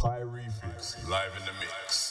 [0.00, 2.09] Kye Refix, live in the mix.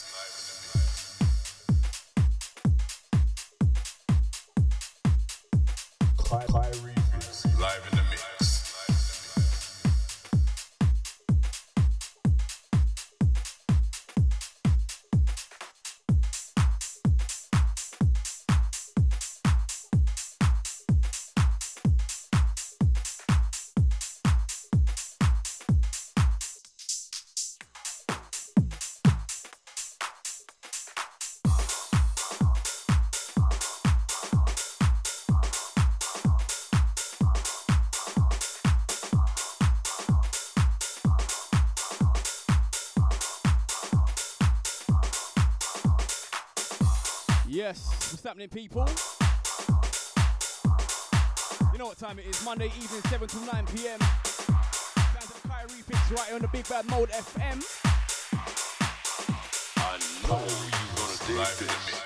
[48.10, 48.88] What's happening, people?
[51.72, 52.44] You know what time it is?
[52.44, 53.98] Monday evening, 7 to 9 p.m.
[54.00, 54.08] Down
[55.20, 57.62] to the Kye Refix right on the Big Bad Mode FM.
[59.76, 61.99] I know you're gonna dig live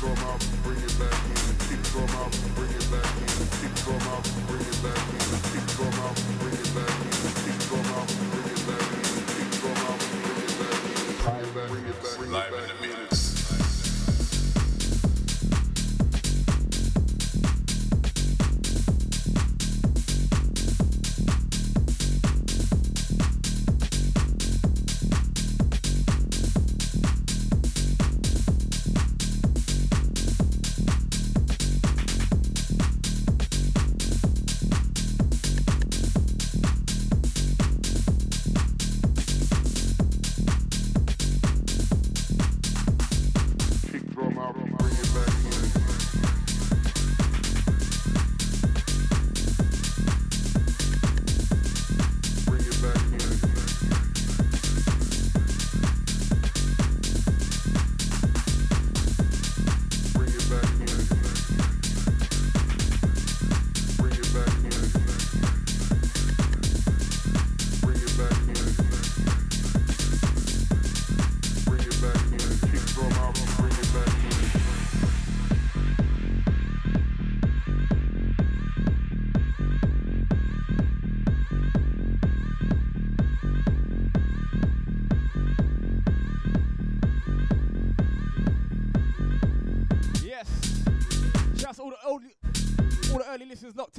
[0.00, 0.49] go, mouth.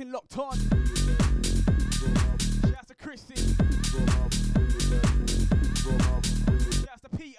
[0.01, 0.57] in locked on.
[2.69, 3.35] Shouts to Chrissy.
[6.85, 7.37] Shouts to Peter.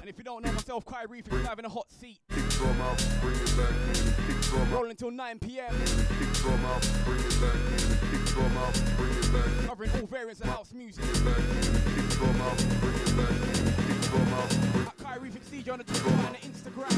[0.00, 2.18] And if you don't know myself, Kye Refix having a hot seat.
[2.30, 2.50] It.
[4.70, 5.74] Rolling until 9 p.m
[8.40, 9.66] from out, bring it back.
[9.66, 11.04] Covering all variants of house music.
[11.04, 11.34] Bring it back.
[12.16, 13.36] From out, bring it back.
[14.08, 14.52] From out.
[14.86, 16.92] At Kye Refix DJ on the Twitter and the Instagram.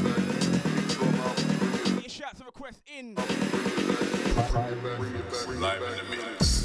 [0.93, 1.95] From out, bring it back.
[1.95, 3.15] Get your shouts and requests in.
[3.15, 4.97] Bring it back.
[4.99, 5.47] Bring it back.
[5.59, 6.62] Live in the mix.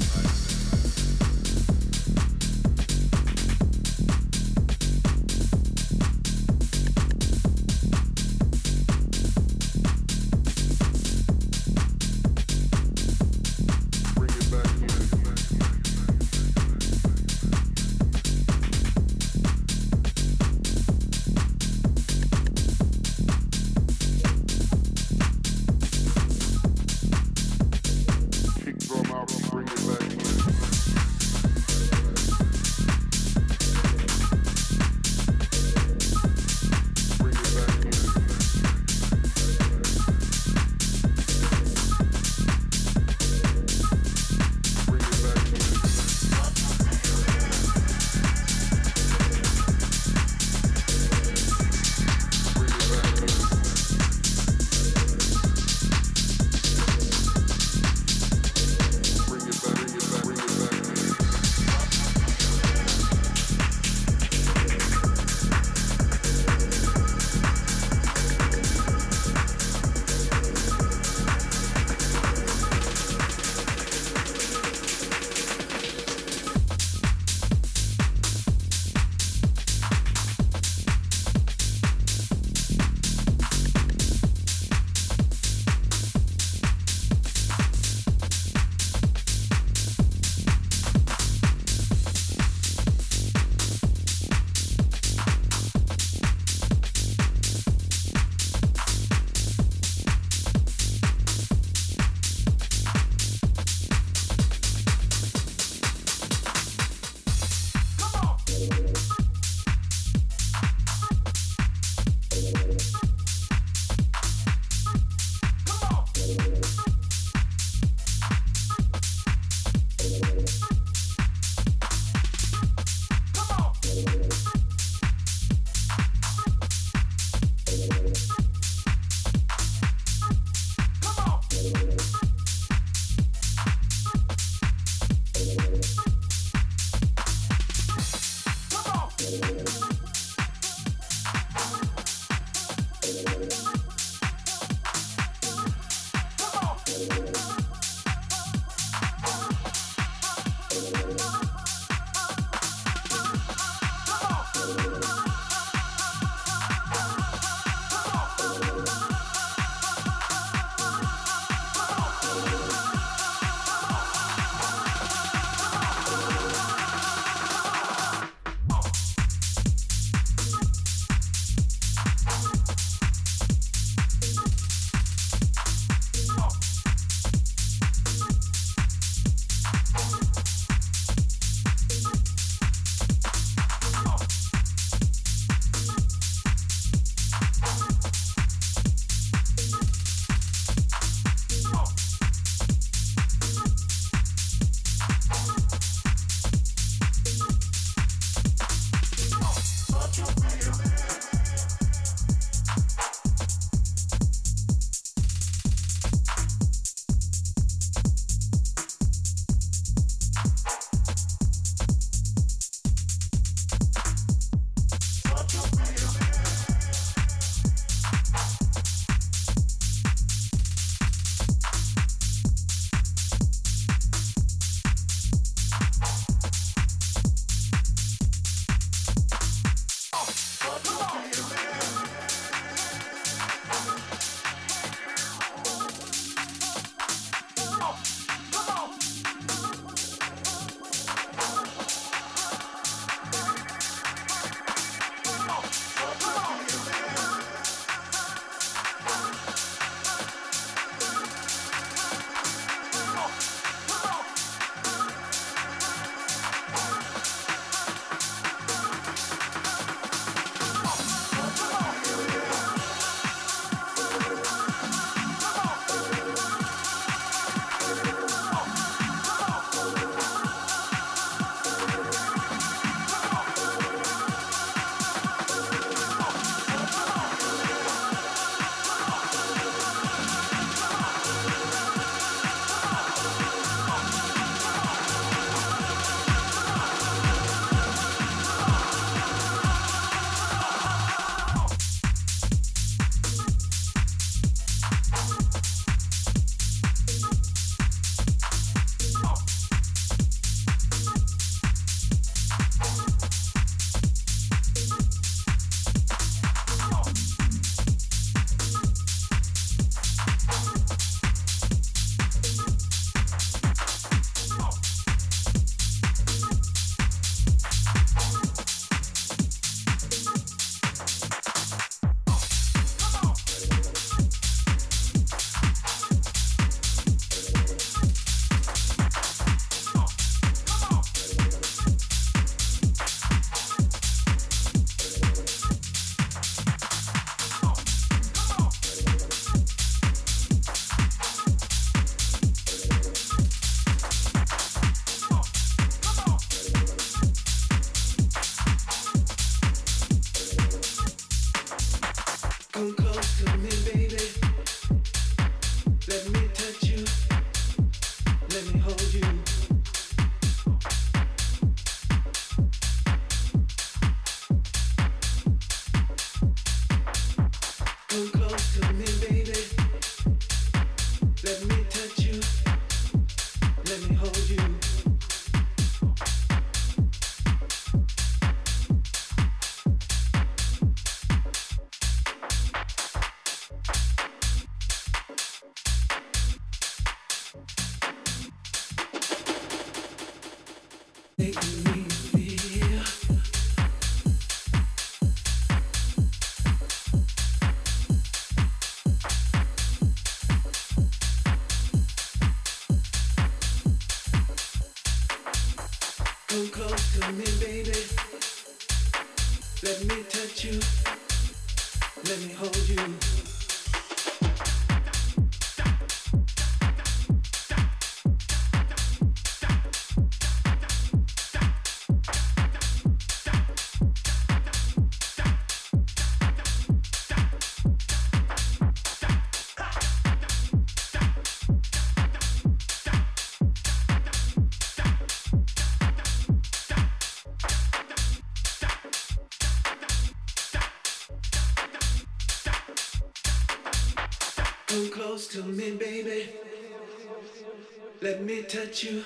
[448.63, 449.23] Touch you.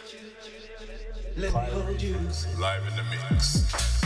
[1.36, 2.16] Let me hold you.
[2.60, 4.02] Live in the mix.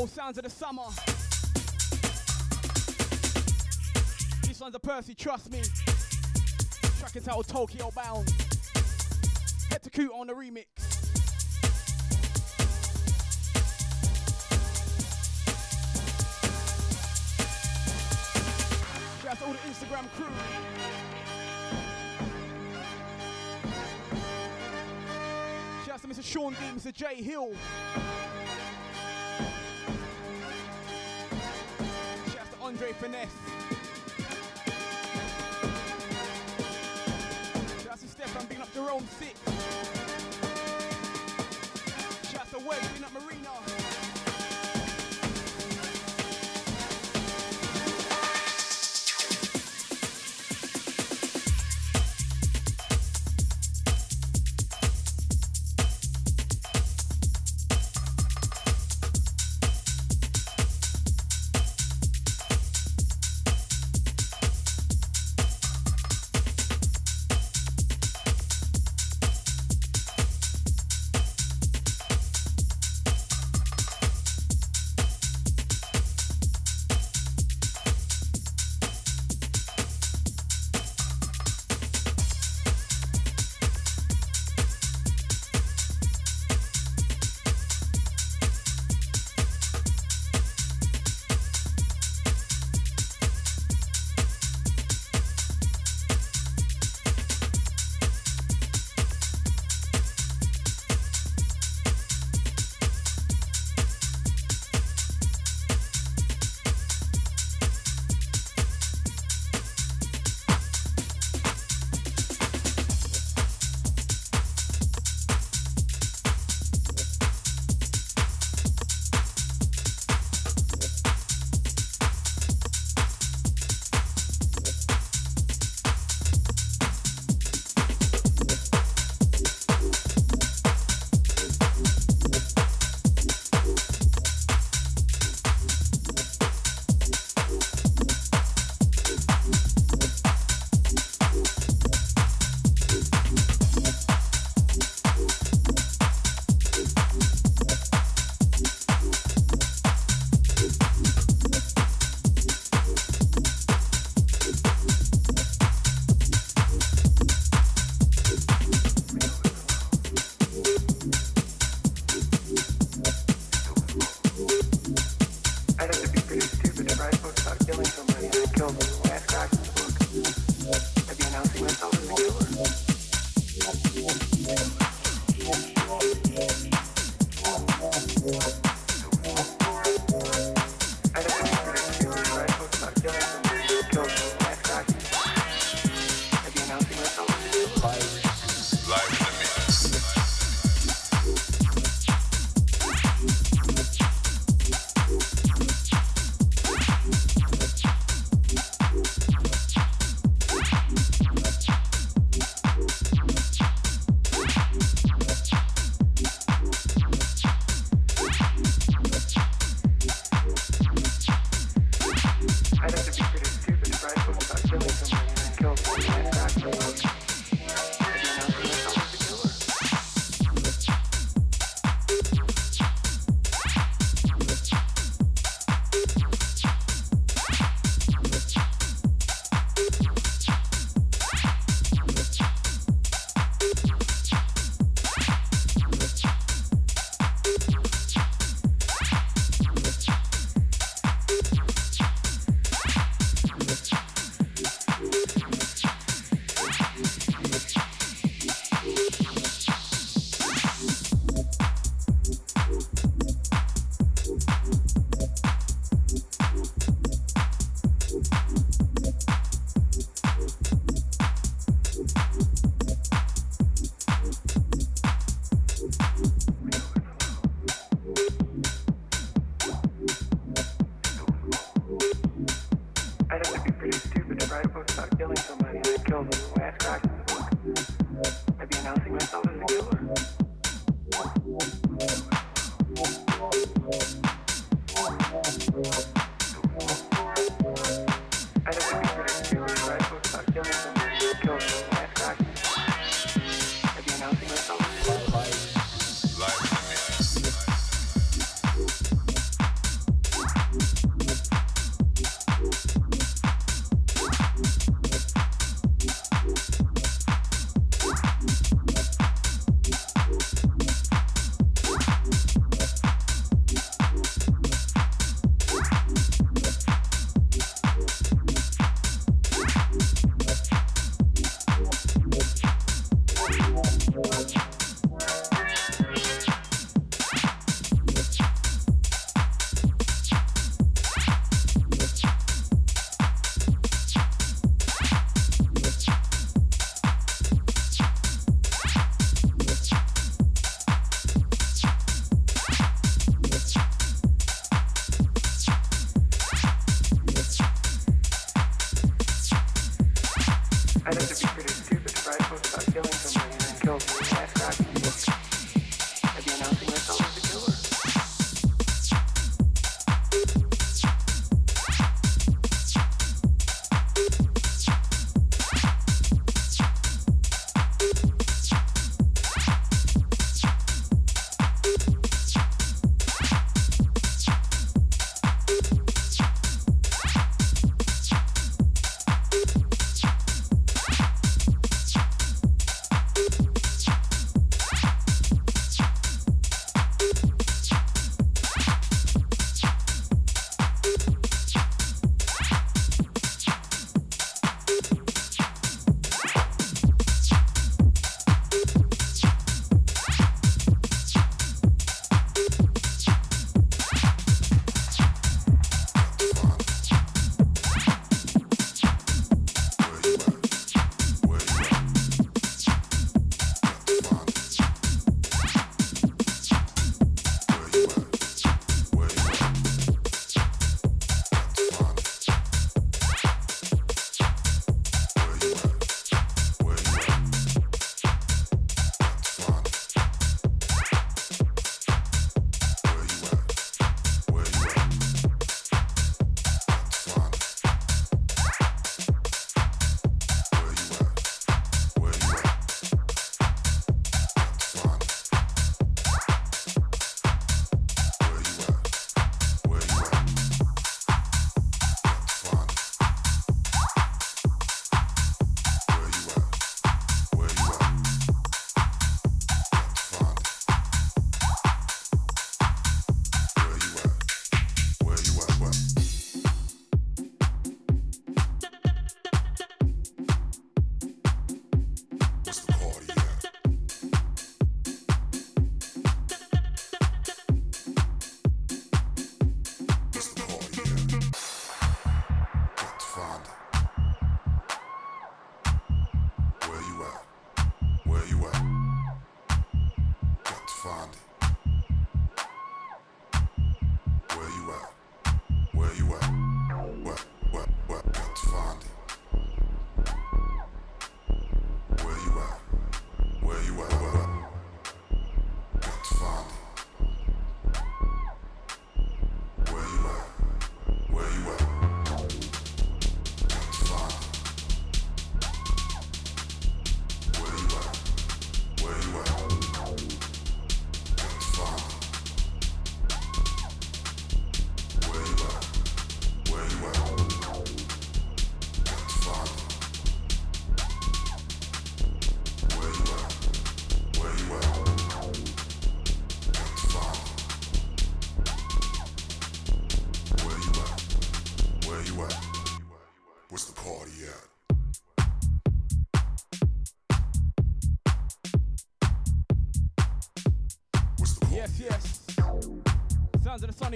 [0.00, 0.82] Show sounds of the summer.
[4.46, 5.62] This one's a Percy, trust me.
[6.98, 8.32] Track is out Tokyo bound.
[9.68, 10.34] Head to Coot on the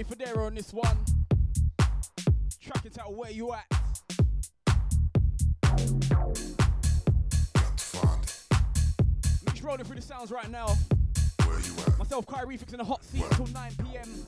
[0.09, 0.97] Federa on this one.
[2.61, 3.65] Track it out where you at.
[9.45, 10.75] Mitch rolling through the sounds right now.
[11.45, 11.97] Where you at?
[11.97, 14.23] Myself, Kyrie, fixing a hot seat until 9 p.m.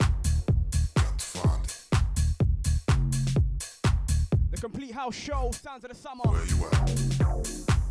[4.50, 6.24] The complete house show, sounds of the summer.
[6.24, 7.87] Where you at?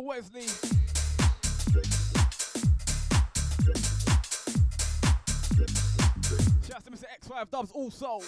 [0.00, 0.46] Wesley.
[6.66, 7.04] Shout out to Mr.
[7.20, 8.20] X5 Dubs also.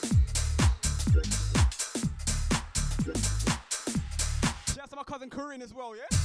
[4.68, 6.21] Shout out to my cousin Corinne as well, yeah?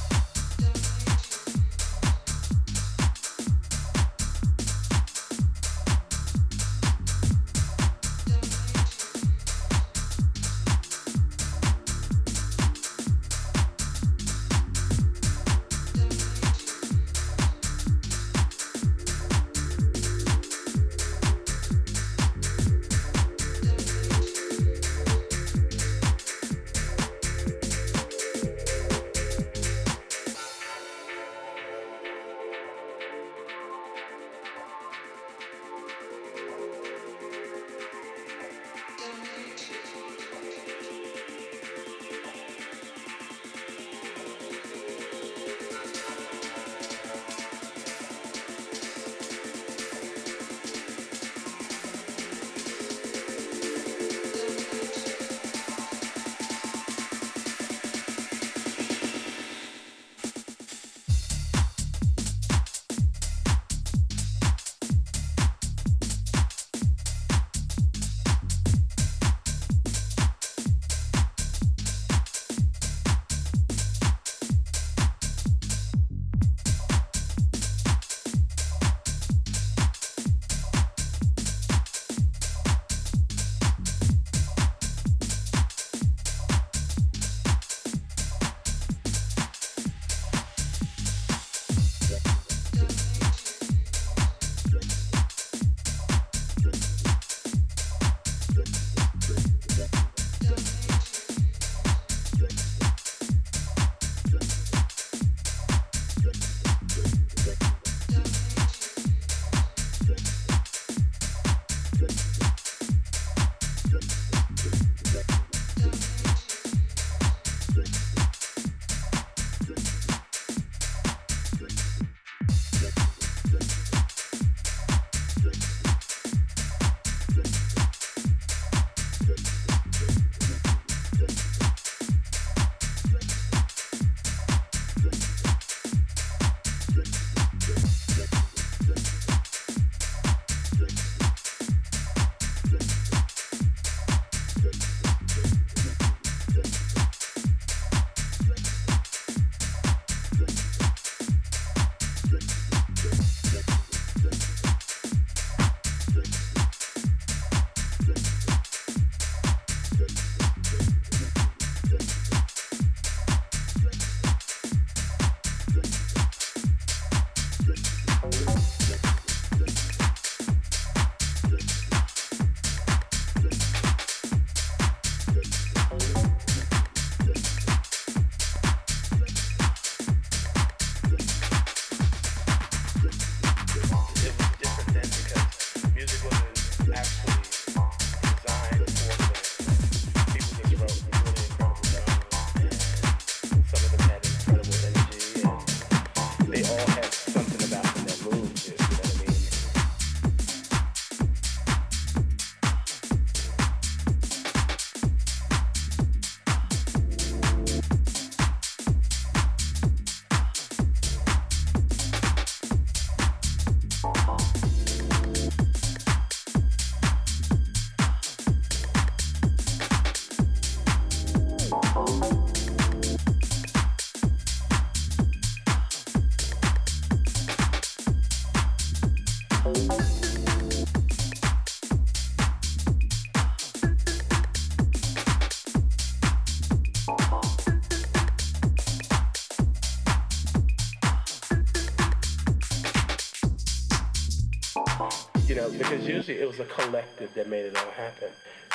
[245.78, 248.28] Because usually it was a collective that made it all happen.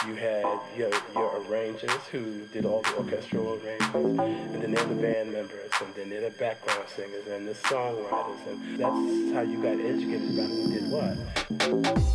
[0.08, 0.46] You had
[0.76, 5.32] your, your arrangers who did all the orchestral arrangements, and then there were the band
[5.32, 9.62] members, and then there were the background singers and the songwriters, and that's how you
[9.62, 12.13] got educated about who did what.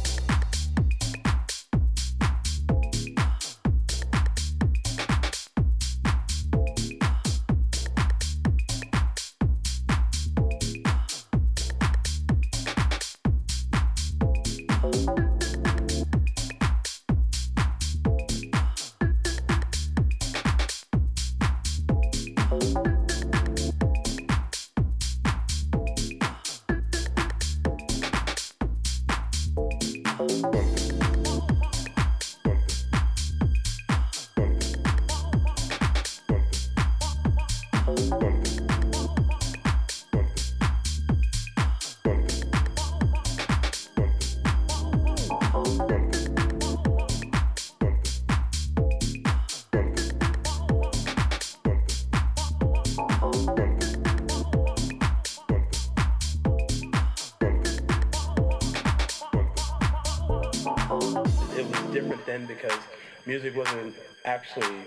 [63.26, 64.82] Music wasn't actually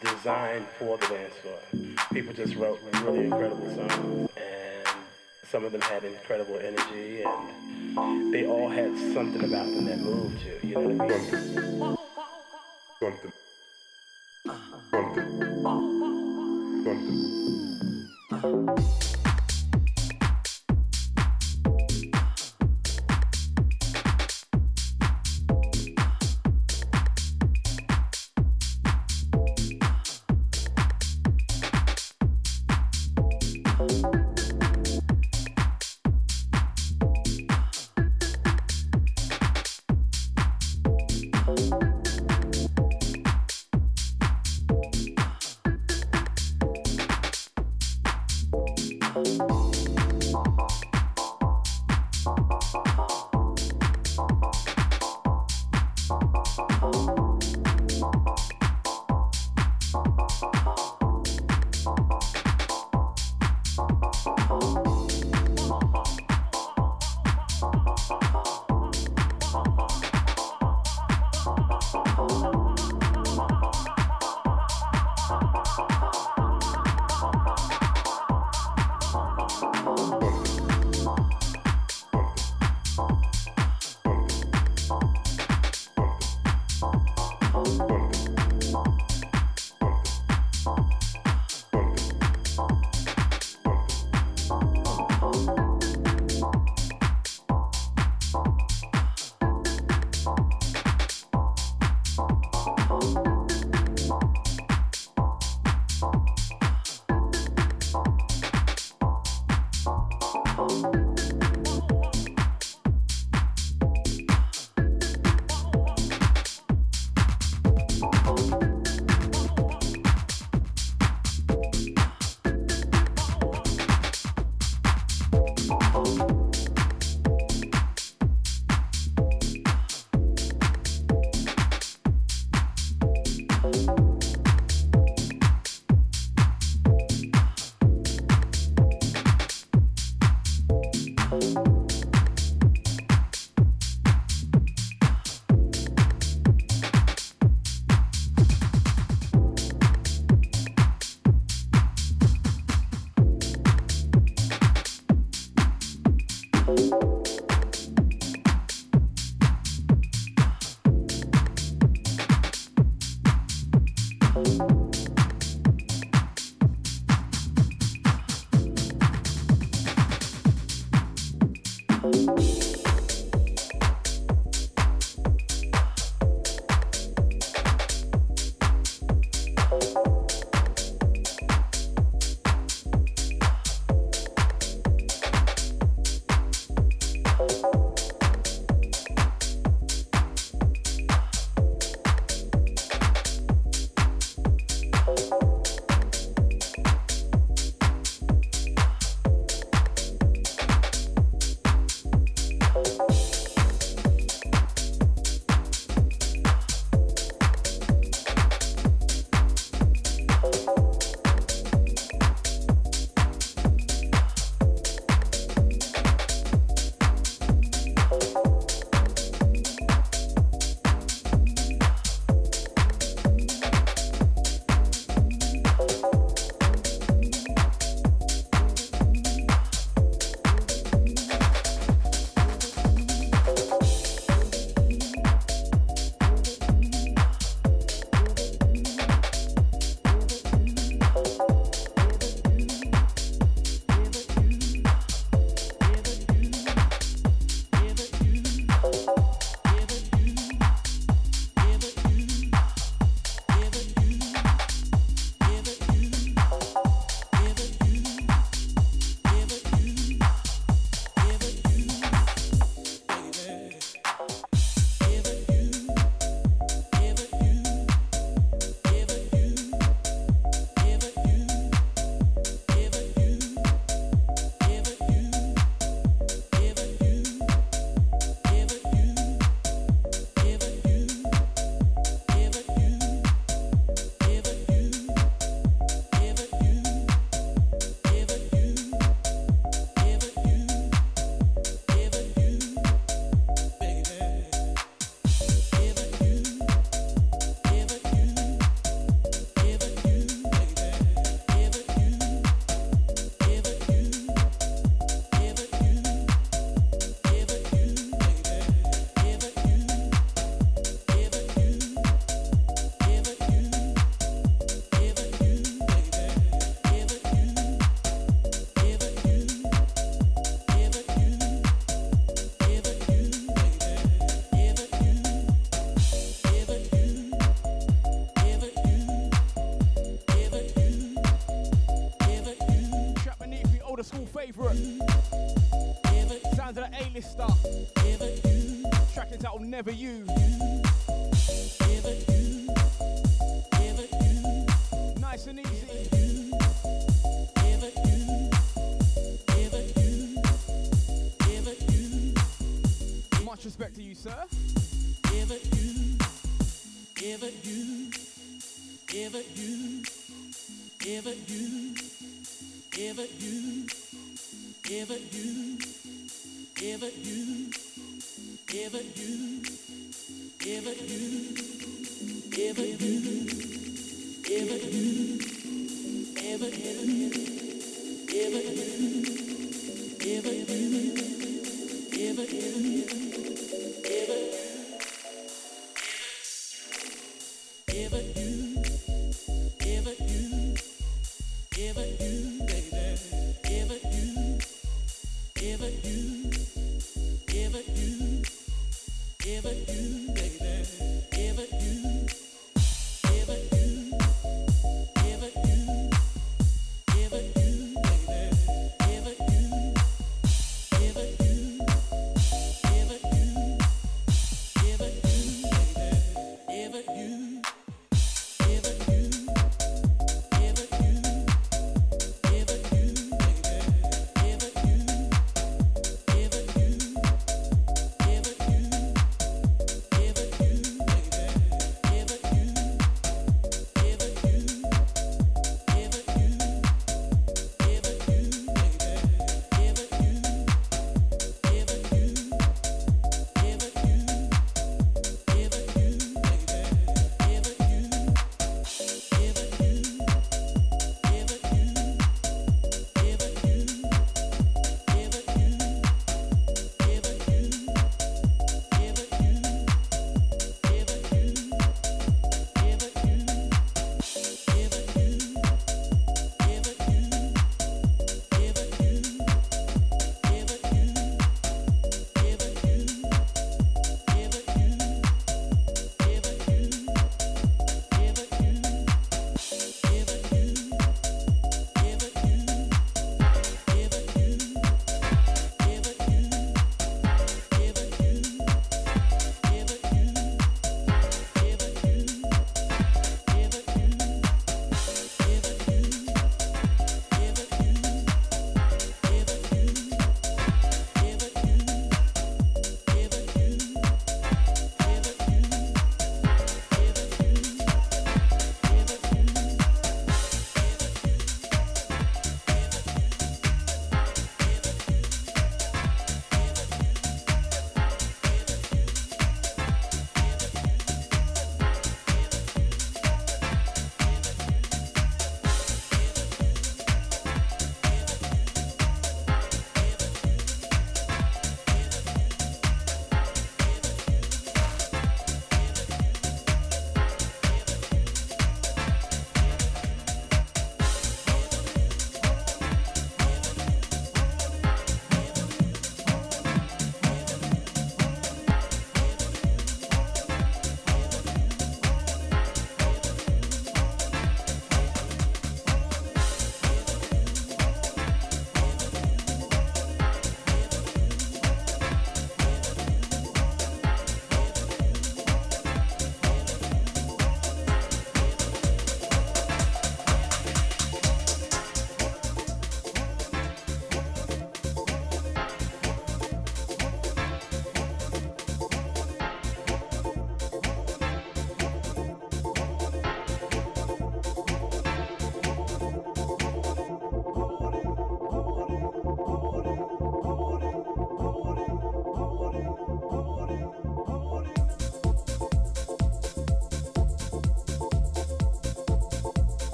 [0.00, 1.58] designed for the dance floor.
[2.12, 4.96] People just wrote really incredible songs, and
[5.50, 10.38] some of them had incredible energy, and they all had something about them that moved
[10.42, 10.68] you.
[10.68, 11.96] You know what I mean?
[13.00, 13.32] Something.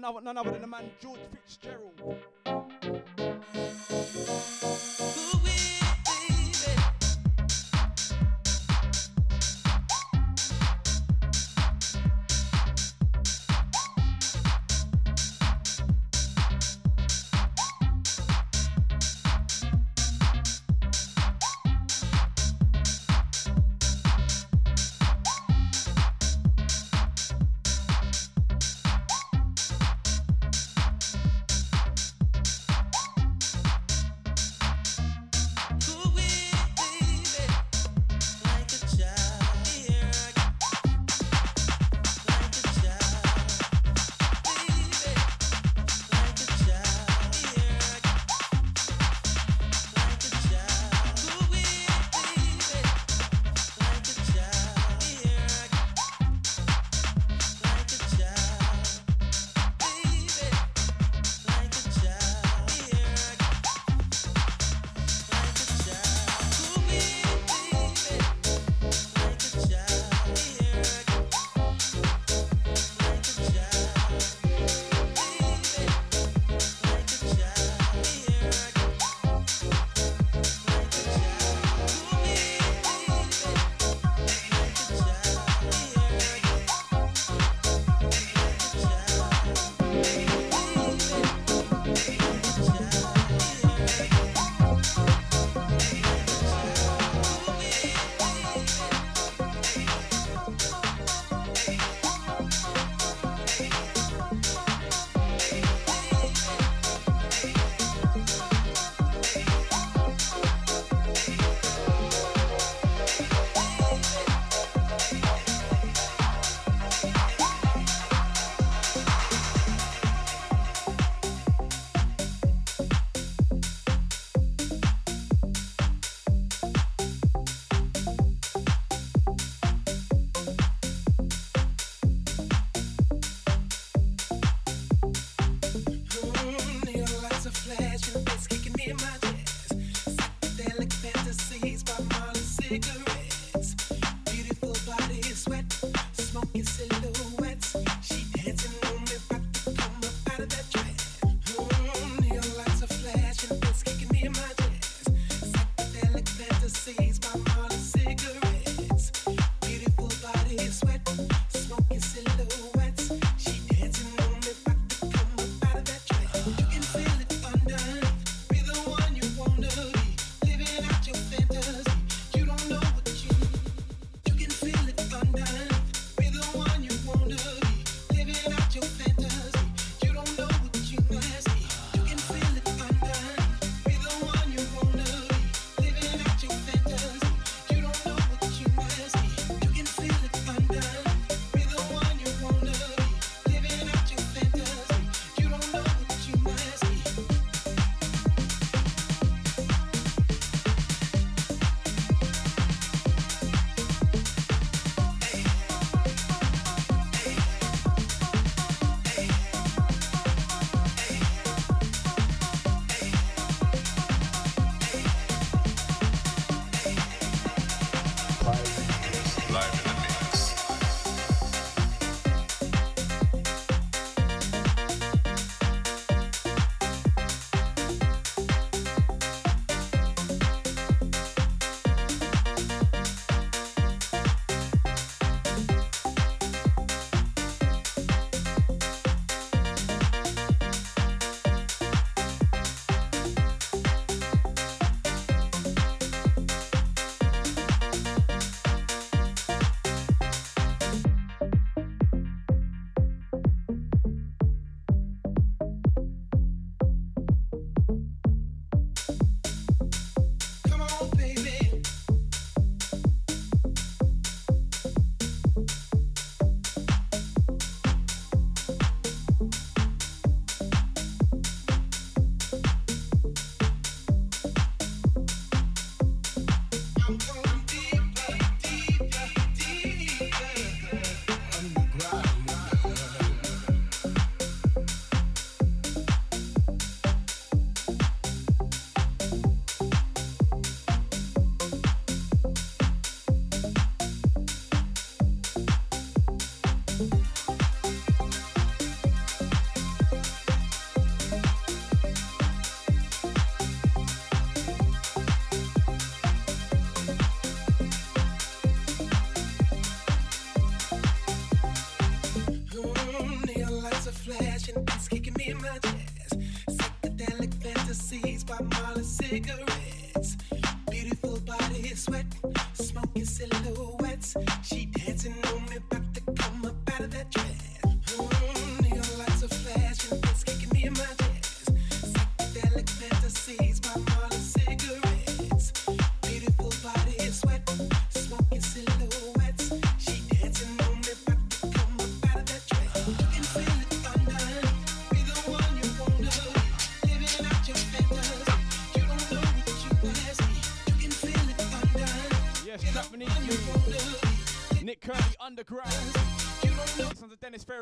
[0.00, 2.37] None other than the man George Fitzgerald.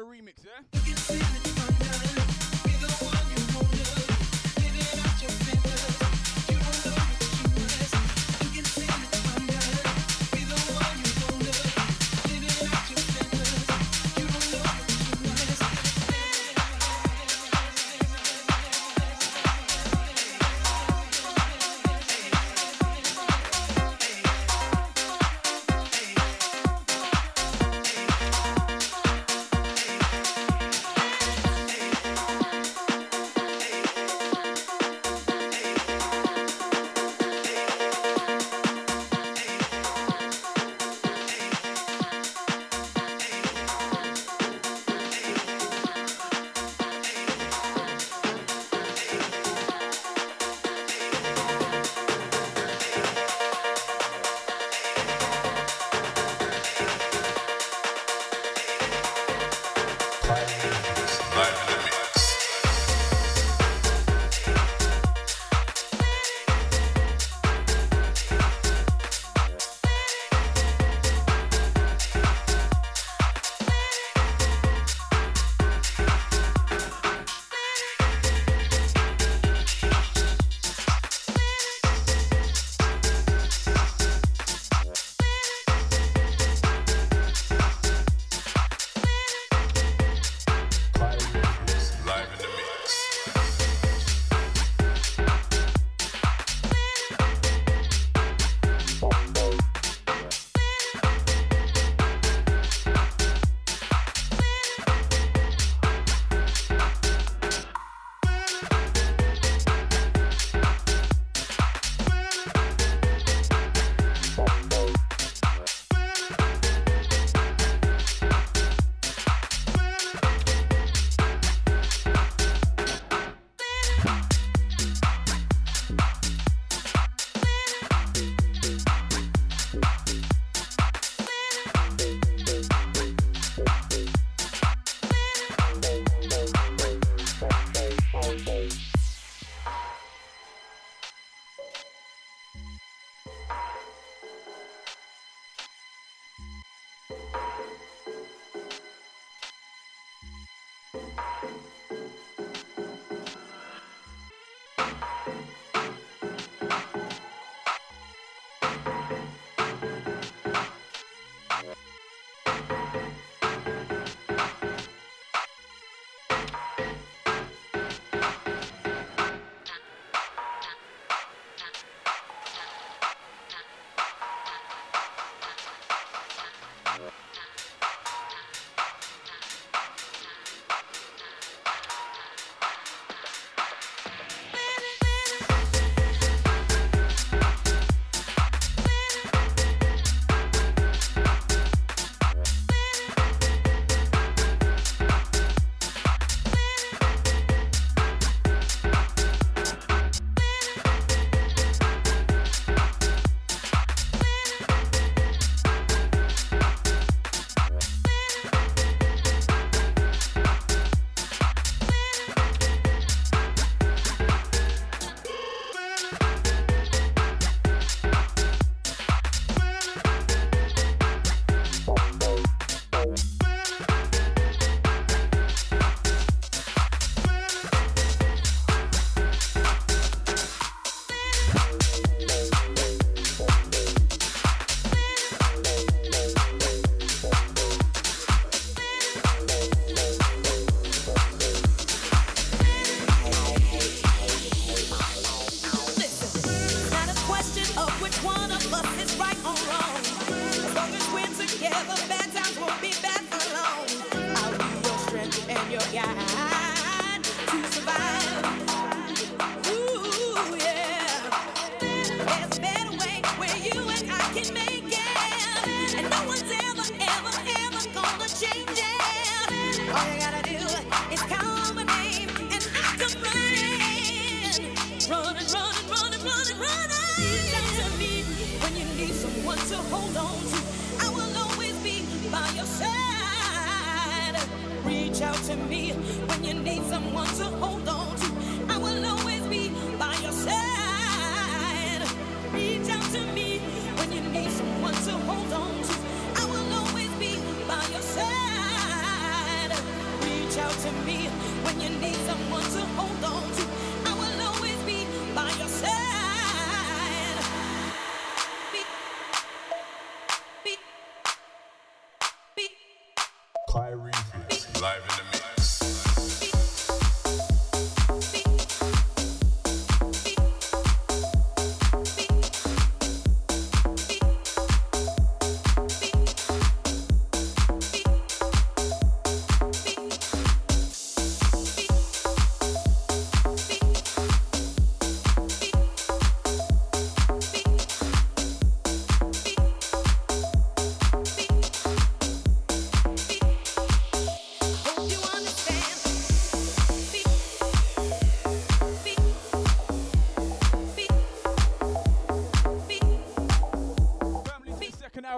[0.07, 0.36] remix.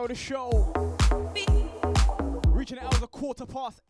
[0.09, 0.73] The show.
[2.49, 3.83] Reaching out as a quarter past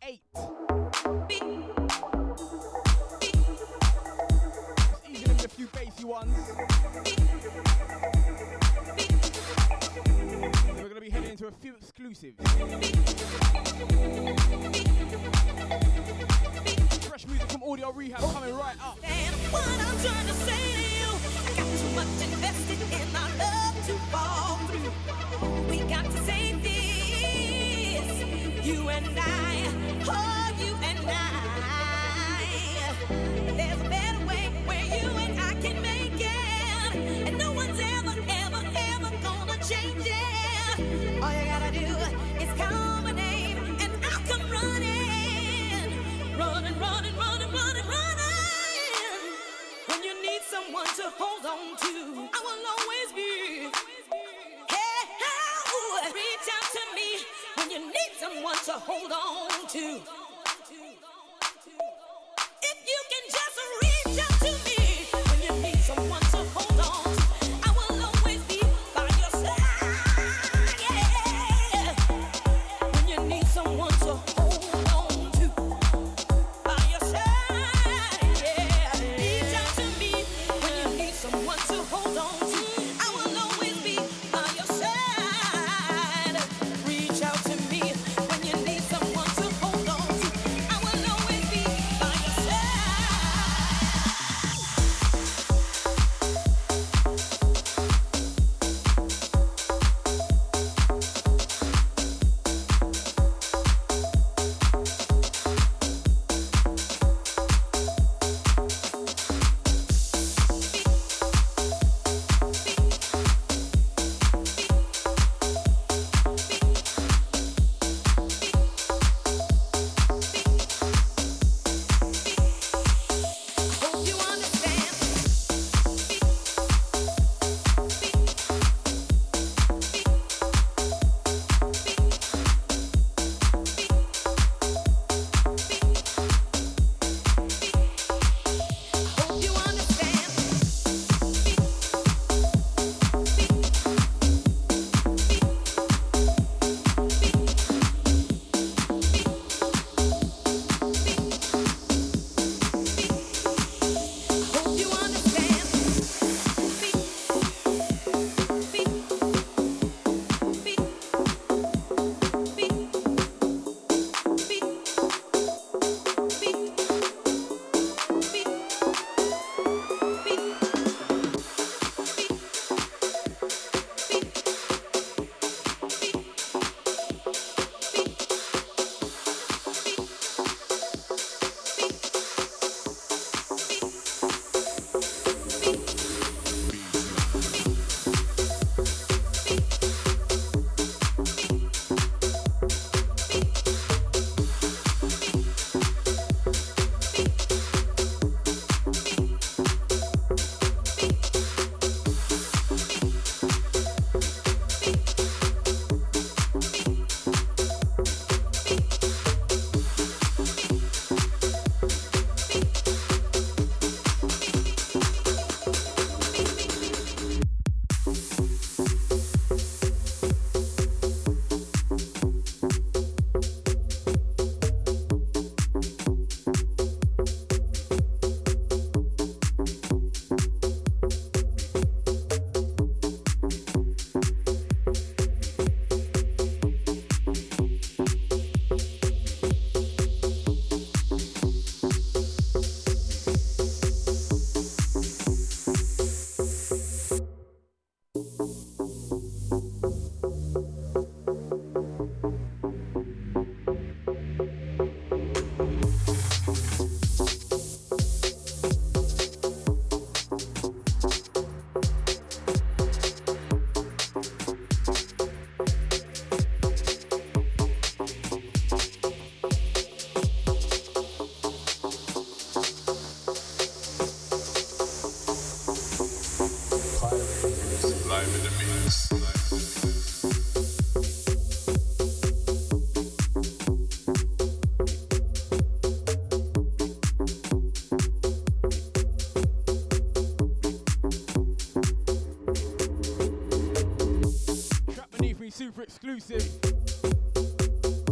[295.59, 296.41] super exclusive.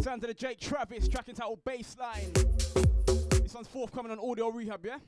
[0.02, 2.32] Sound to the Jake Travis track entitled Baseline.
[3.40, 4.98] This one's forthcoming on Audio Rehab, yeah?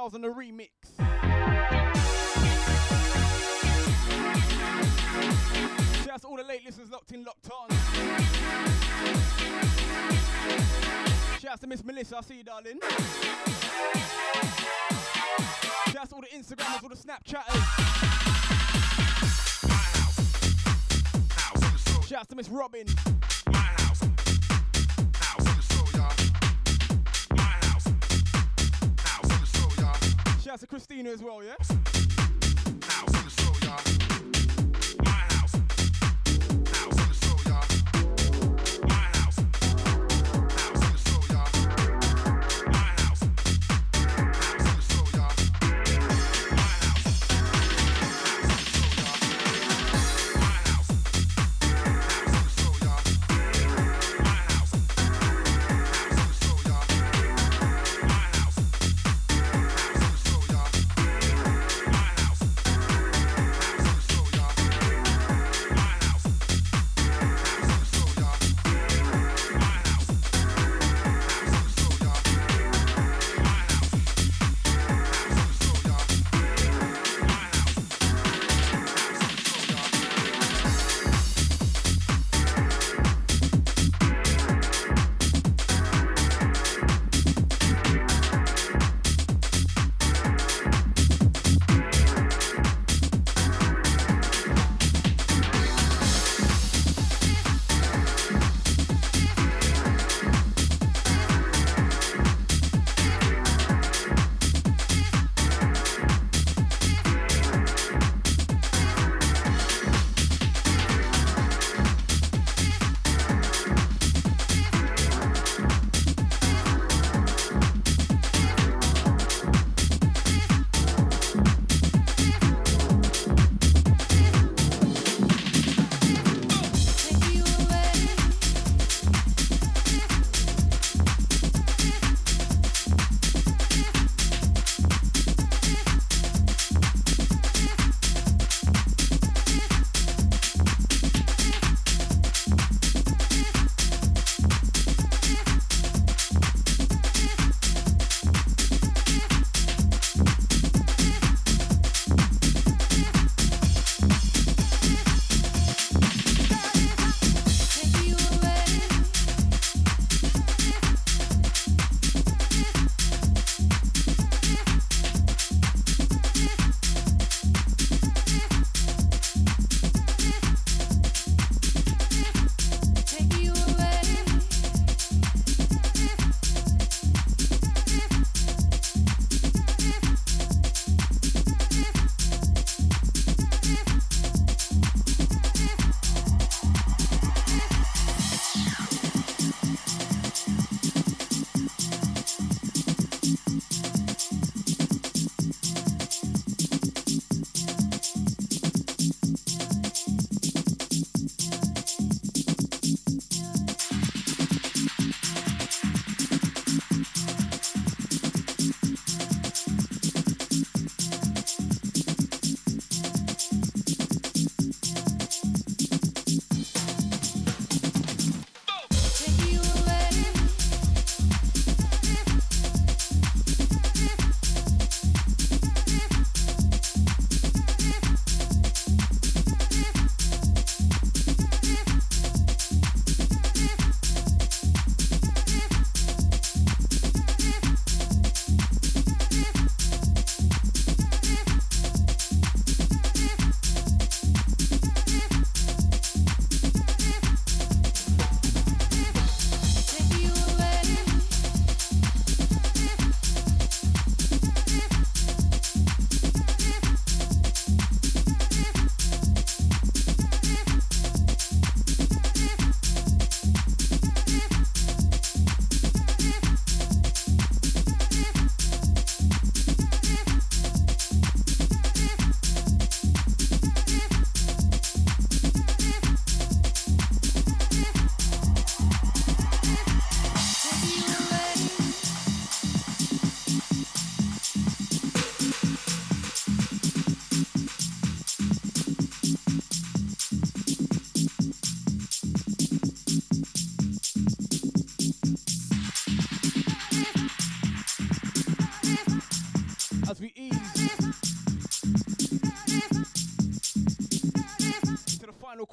[0.00, 0.70] Charles on the remix.
[6.06, 7.68] Shouts all the late listeners locked in, locked on.
[11.38, 12.80] Shouts to Miss Melissa, I see you, darling.
[15.92, 17.60] Shouts to all the Instagrammers, all the Snapchatters.
[22.08, 22.86] Shouts to Miss Robin.
[30.50, 31.54] Shouts to Christina as well, yeah?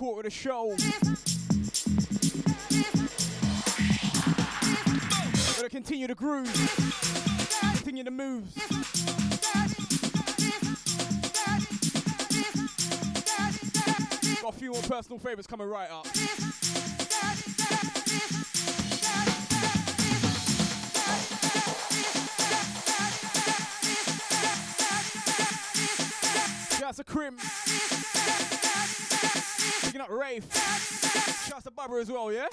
[0.07, 0.73] Quarter of the show.
[5.57, 6.49] Gonna continue the groove,
[7.75, 8.55] continue the moves.
[14.41, 16.07] Got a few more personal favorites coming right up.
[31.99, 32.46] As well, yeah?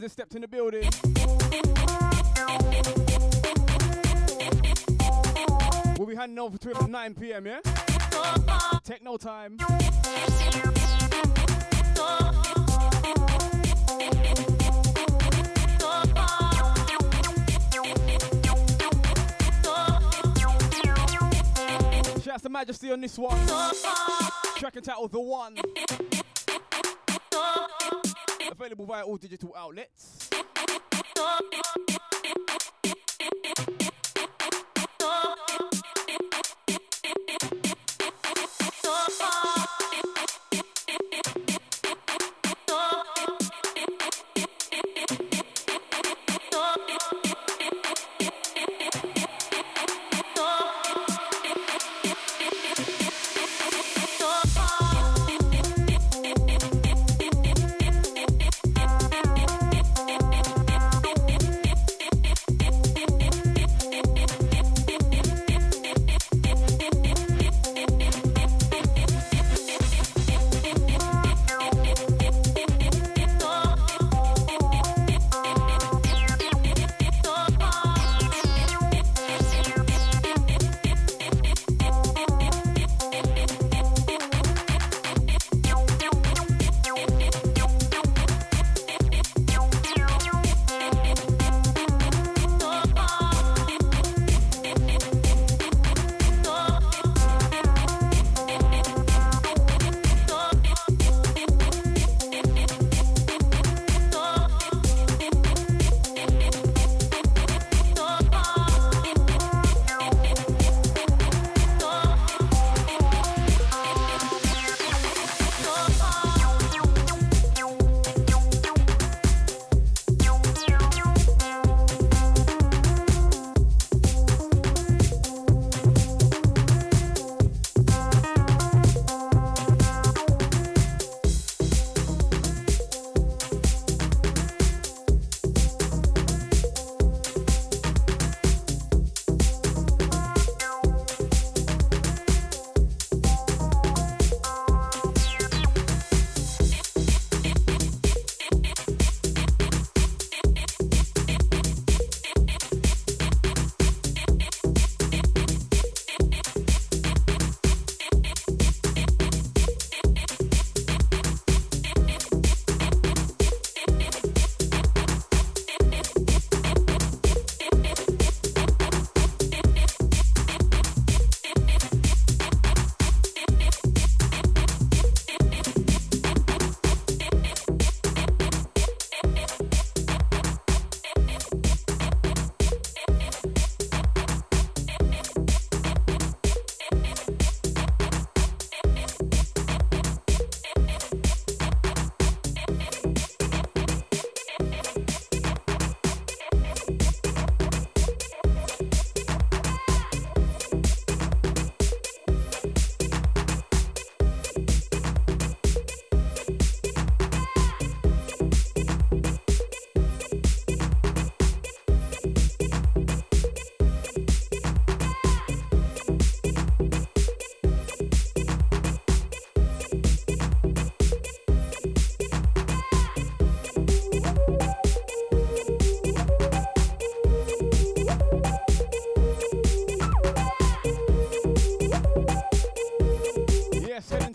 [0.00, 0.10] To Mr.
[0.10, 0.88] Stepped in the building.
[5.98, 7.60] We'll be handing over to him at 9 p.m., yeah?
[8.84, 9.58] Techno time.
[22.22, 23.38] Shouts to Majesty on this one.
[24.56, 25.56] Track entitled The One.
[28.96, 29.95] Via all digital outlets.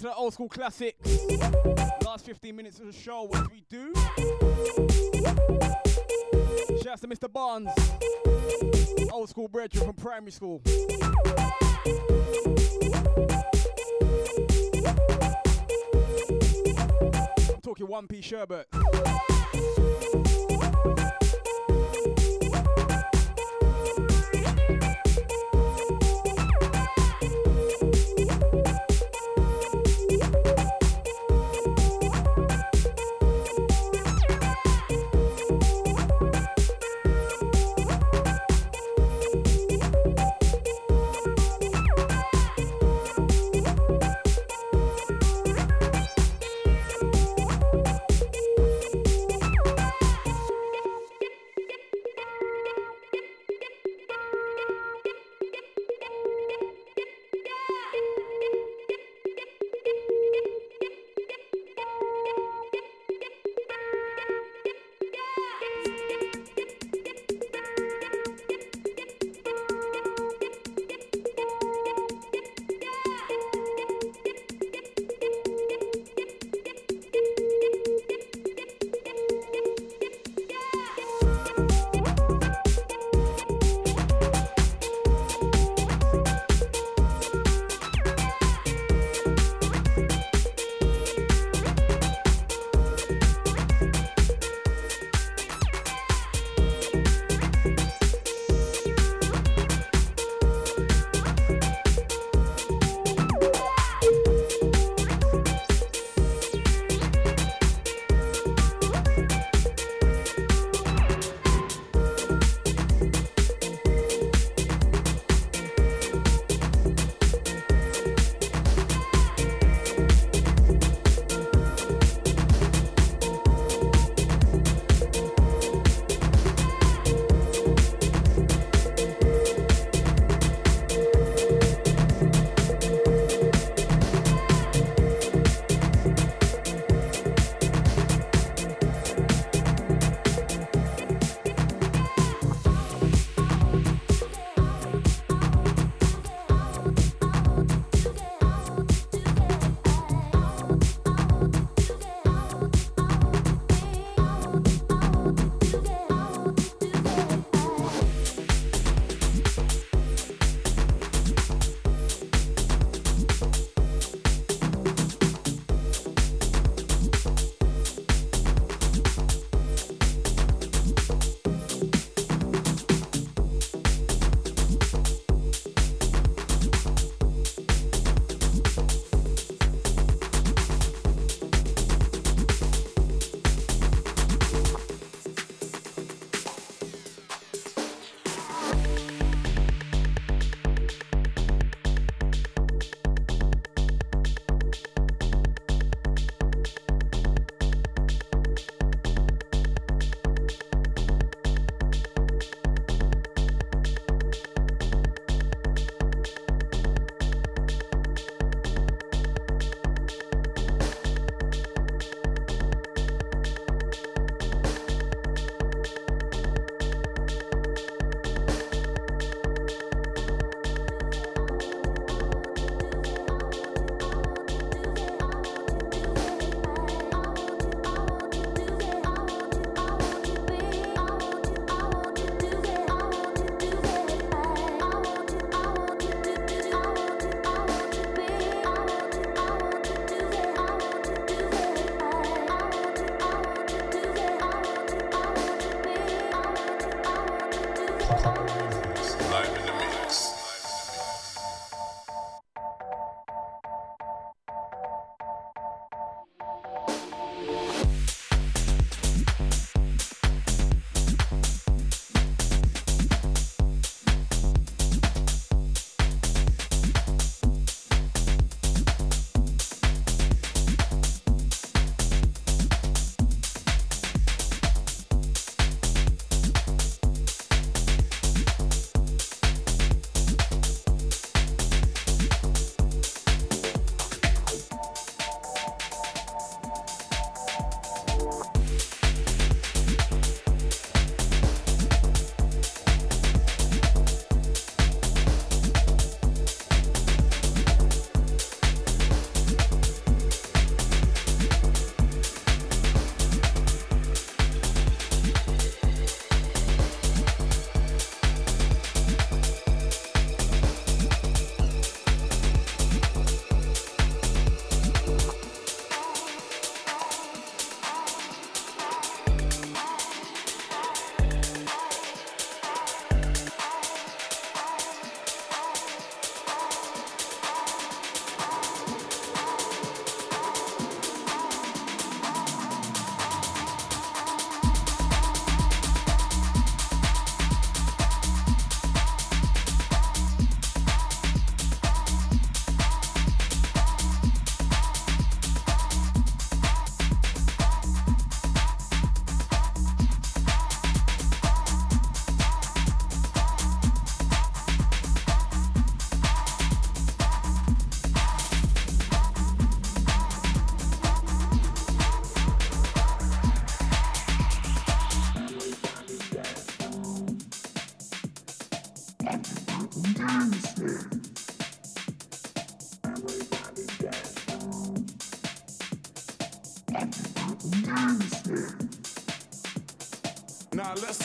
[0.09, 0.97] Old school classics.
[2.05, 3.93] Last 15 minutes of the show, what do we do?
[6.83, 7.31] Shouts to Mr.
[7.31, 7.69] Barnes,
[9.11, 10.61] old school brethren from primary school.
[17.49, 18.67] I'm talking one piece sherbet.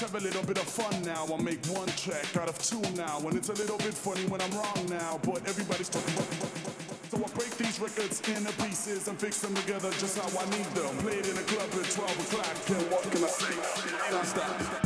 [0.06, 1.26] Have a little bit of fun now.
[1.28, 3.18] I'll make one track out of two now.
[3.26, 6.14] And it's a little bit funny when I'm wrong now, but everybody's talking.
[7.10, 10.66] So I break these records into pieces and fix them together just how I need
[10.78, 10.96] them.
[10.98, 14.12] Play it in a club at 12 o'clock, and what can I say?
[14.12, 14.85] Non-stop.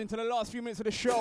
[0.00, 1.20] Right, heading to the last few minutes of the show.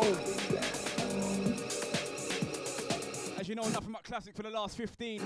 [3.38, 5.19] As you know, nothing but classic for the last 15.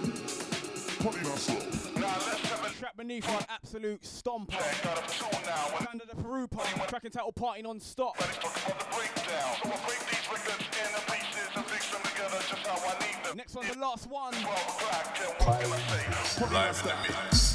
[2.80, 4.58] Trap beneath our absolute stomper.
[5.92, 8.18] Under the Pirupa, track entitled Party Non-Stop.
[13.36, 14.34] Next one's the last one.
[16.52, 17.53] Live in the mix.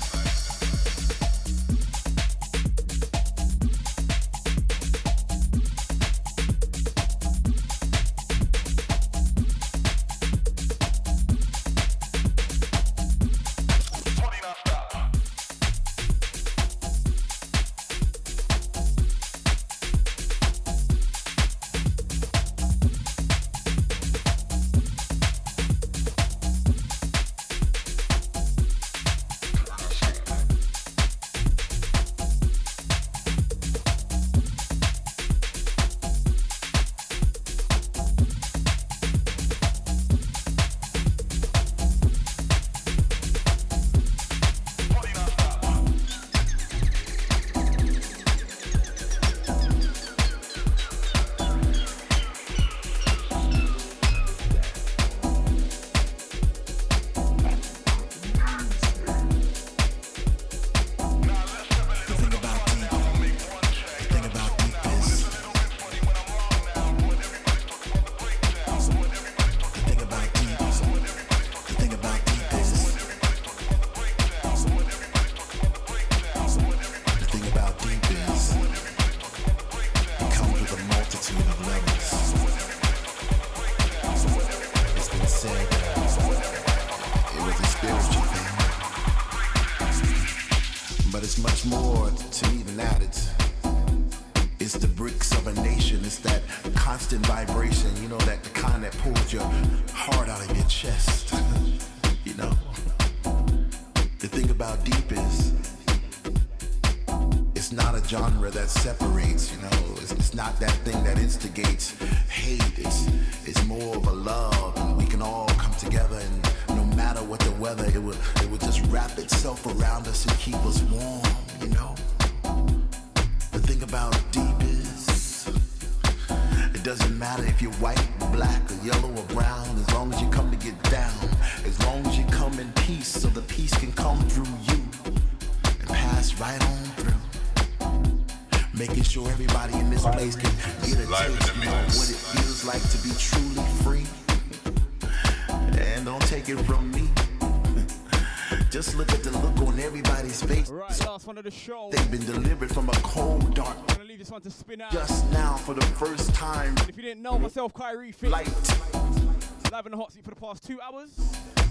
[151.48, 151.88] The show.
[151.90, 154.92] They've been delivered from a cold, dark I'm gonna leave this one to spin out.
[154.92, 156.74] just now for the first time.
[156.86, 160.36] If you didn't know, myself, Kye Refix, Light live in the hot seat for the
[160.36, 161.08] past two hours.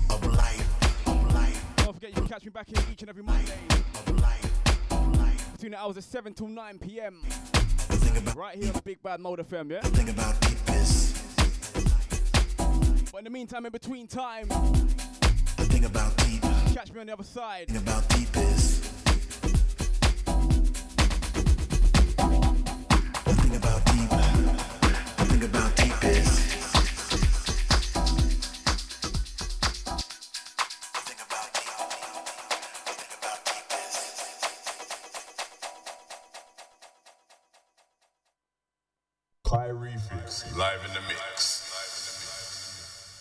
[0.10, 3.22] of life, of life, Don't forget, you can catch me back here each and every
[3.22, 3.54] Monday
[3.94, 5.52] of life, of life.
[5.54, 7.22] between the hours of 7 till 9 p.m.
[7.28, 9.82] The thing about right here on Big Bad Mode FM, yeah?
[9.82, 11.14] the thing about deep is
[13.12, 16.42] But in the meantime, in between time, the thing about deep.
[16.74, 17.68] catch me on the other side.
[17.68, 18.27] The thing about deep
[40.68, 41.57] live in the mix.